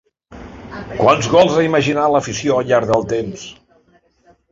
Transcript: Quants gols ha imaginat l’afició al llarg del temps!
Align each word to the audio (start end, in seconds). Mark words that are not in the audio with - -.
Quants 1.01 1.27
gols 1.33 1.57
ha 1.59 1.65
imaginat 1.67 2.13
l’afició 2.13 2.57
al 2.63 2.67
llarg 2.71 2.89
del 2.93 3.05
temps! 3.13 3.45